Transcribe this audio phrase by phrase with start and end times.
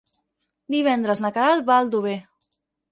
[0.77, 2.19] Divendres na Queralt va a Aldover.